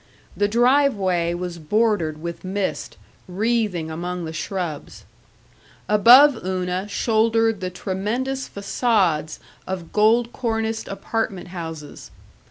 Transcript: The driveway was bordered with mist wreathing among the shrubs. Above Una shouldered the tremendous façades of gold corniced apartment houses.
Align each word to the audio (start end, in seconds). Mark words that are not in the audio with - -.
The 0.35 0.47
driveway 0.47 1.35
was 1.35 1.59
bordered 1.59 2.19
with 2.23 2.43
mist 2.43 2.97
wreathing 3.27 3.91
among 3.91 4.25
the 4.25 4.33
shrubs. 4.33 5.05
Above 5.87 6.43
Una 6.43 6.87
shouldered 6.87 7.59
the 7.61 7.69
tremendous 7.69 8.49
façades 8.49 9.37
of 9.67 9.93
gold 9.93 10.33
corniced 10.33 10.87
apartment 10.87 11.49
houses. 11.49 12.09